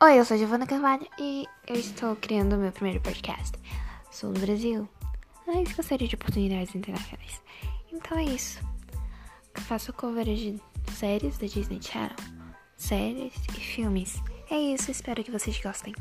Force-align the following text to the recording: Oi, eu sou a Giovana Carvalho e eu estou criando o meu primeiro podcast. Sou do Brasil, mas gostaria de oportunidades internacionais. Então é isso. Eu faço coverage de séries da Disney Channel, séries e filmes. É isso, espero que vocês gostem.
Oi, 0.00 0.16
eu 0.16 0.24
sou 0.24 0.36
a 0.36 0.38
Giovana 0.38 0.64
Carvalho 0.64 1.04
e 1.18 1.44
eu 1.66 1.74
estou 1.74 2.14
criando 2.14 2.52
o 2.52 2.56
meu 2.56 2.70
primeiro 2.70 3.00
podcast. 3.00 3.58
Sou 4.12 4.32
do 4.32 4.38
Brasil, 4.38 4.88
mas 5.44 5.72
gostaria 5.72 6.06
de 6.06 6.14
oportunidades 6.14 6.72
internacionais. 6.72 7.42
Então 7.92 8.16
é 8.16 8.22
isso. 8.22 8.60
Eu 9.52 9.60
faço 9.60 9.92
coverage 9.92 10.52
de 10.52 10.92
séries 10.92 11.36
da 11.36 11.48
Disney 11.48 11.82
Channel, 11.82 12.14
séries 12.76 13.34
e 13.56 13.60
filmes. 13.60 14.22
É 14.48 14.56
isso, 14.56 14.88
espero 14.88 15.24
que 15.24 15.32
vocês 15.32 15.60
gostem. 15.60 15.92